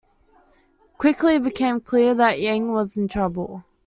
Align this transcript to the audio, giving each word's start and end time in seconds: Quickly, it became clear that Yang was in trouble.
Quickly, 0.97 1.35
it 1.35 1.43
became 1.43 1.79
clear 1.79 2.15
that 2.15 2.41
Yang 2.41 2.71
was 2.71 2.97
in 2.97 3.07
trouble. 3.07 3.65